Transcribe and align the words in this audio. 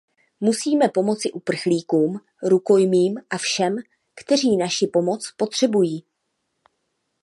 Musíme 0.39 0.89
pomoci 0.89 1.31
uprchlíkům, 1.31 2.19
rukojmím 2.43 3.17
a 3.29 3.37
všem, 3.37 3.75
kteří 4.15 4.57
naši 4.57 4.87
pomoc 4.87 5.33
potřebují. 5.37 6.05